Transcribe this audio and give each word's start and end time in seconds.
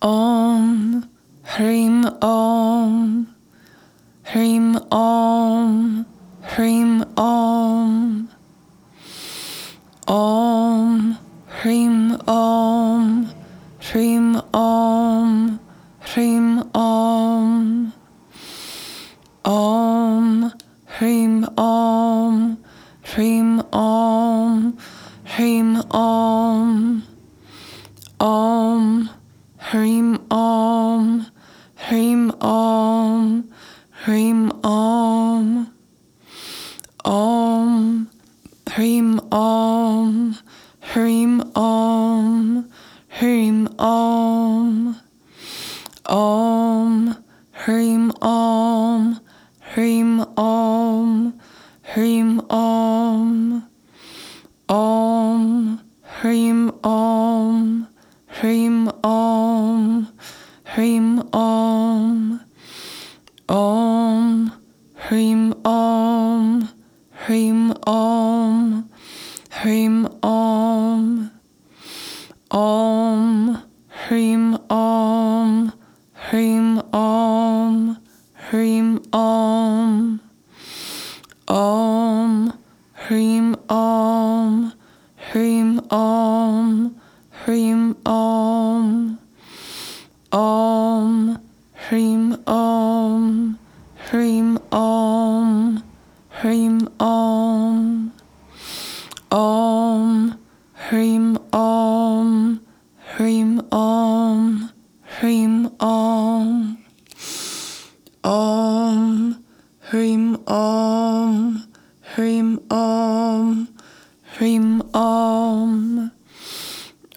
Om 0.00 1.04
Hrim 1.42 2.04
Om 2.22 3.26
Hrim 4.24 4.76
Om 4.90 6.06
Hrim 6.42 7.04
Om. 7.16 8.28
Om 10.06 11.16
Hrim 11.62 12.16
Om 12.26 13.28
Hrim 13.78 14.36
Om 14.52 15.58
Hrim 16.00 16.62
Om. 16.74 17.92
Om 19.44 20.50
Hrim 20.86 21.44
Om 21.56 22.56
Hrim 23.02 23.60
Om 23.72 24.76
Hrim 25.24 25.76
Om 25.90 27.02
Om 28.18 29.08
Hrim 29.70 30.18
Om 30.30 31.24
Hrim 31.76 32.30
Om 32.40 33.44
Hrim 34.10 34.50
Om 34.64 35.66
Om 37.04 38.08
Hrim 38.66 39.20
Om 39.30 40.34
Hrim 40.80 41.40
Om 41.54 42.64
Hrim 43.08 43.68
Om 43.78 44.96
Om 46.08 47.14
Hrim 47.52 48.10
Om 48.20 49.16
Hrim 49.74 50.20
Om 50.36 51.32
Hrim 51.94 52.40
Om 52.50 53.62
Om 54.68 55.78
Hrim 56.20 56.70
Om 56.82 57.86
Hrim 58.26 58.88
Om 59.04 60.06
Hrim 60.64 61.22
Om 61.32 62.40
Om 63.50 64.50
Hrim 65.10 65.52
Om 65.64 66.68
Hrim 67.30 67.72
Om 67.86 68.90
Hrim 69.50 70.04
Om 70.20 71.30
Om 72.50 73.56
Hrim 73.88 74.56
Om 74.68 75.70
Hrim 76.12 76.80
Om 76.92 77.96
Hrim 78.50 78.98
Om 79.12 80.20
Om 81.46 82.52
Hrim 83.06 83.54
Om 83.68 84.72
Hrim 85.32 85.80
Om 85.88 86.94
Hrim 87.46 87.94
Om 88.04 89.18
Om 90.32 91.36
Hrim 91.74 92.34
Om 92.46 93.58
Hrim 94.10 94.58
Om 94.72 95.82
Hrim 96.42 96.88
Om 96.98 98.12
Om 99.30 100.32
Hrim 100.88 101.36
Om 101.52 102.60
Hrim 103.16 103.60
Om 103.70 104.68
Hrim 105.20 105.68
Om 105.78 106.76
Om 108.24 109.34
Hrim 109.90 110.36
Om 110.46 111.62
Hrim 112.20 112.58
Om 112.68 113.68
Hrim 114.36 114.82
Om 114.92 116.10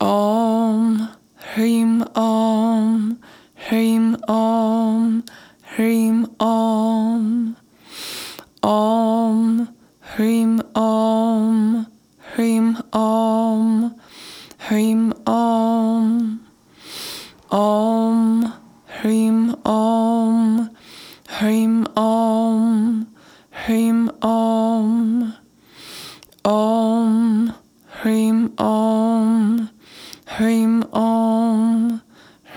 Om 0.00 1.08
Hrim 1.54 2.02
Om 2.14 3.18
Hrim 3.54 4.16
Om 4.26 5.22
Hrim 5.76 6.26
Om 6.38 7.56
Om 8.62 9.68
Hrim 10.00 10.62
Om 10.74 11.86
Hrim 12.36 12.76
Om 12.92 13.90
Hrim 14.58 15.12
Om 15.26 16.40
Om 17.50 17.85
Hrim 28.36 28.52
Om, 28.58 29.68
Hrim 30.26 30.82
Om, 30.92 32.00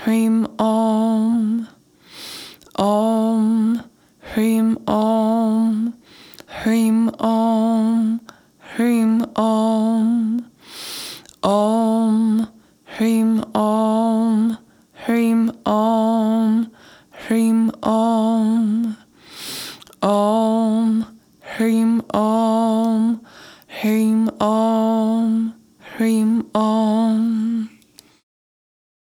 Hrim 0.04 0.46
Om, 0.58 1.66
Om, 2.74 3.80
Hrim 4.34 4.76
Om, 4.86 5.94
Hrim 6.46 7.08
Om, 7.18 8.20
Hrim 8.76 9.24
Om, 9.34 10.44
Om, 11.42 12.46
Hrim 12.84 13.42
Om, 13.54 14.56
Hrim 15.06 15.50
Om, 15.64 16.66
Hrim 17.26 17.70
Om, 17.82 18.96
Om, 20.02 21.04
Hrim 21.40 22.00
Om, 22.12 23.20
Hrim 23.80 24.28
Om, 24.40 25.59
Hrim 26.00 26.48
Om. 26.54 27.39